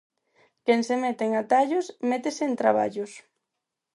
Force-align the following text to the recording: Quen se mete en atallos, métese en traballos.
Quen 0.65 0.81
se 0.87 0.95
mete 1.03 1.23
en 1.27 1.33
atallos, 1.43 1.85
métese 2.09 2.43
en 2.49 2.53
traballos. 2.61 3.11